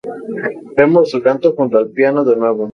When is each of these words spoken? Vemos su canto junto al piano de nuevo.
Vemos 0.77 1.11
su 1.11 1.21
canto 1.21 1.53
junto 1.55 1.77
al 1.77 1.91
piano 1.91 2.23
de 2.23 2.35
nuevo. 2.35 2.69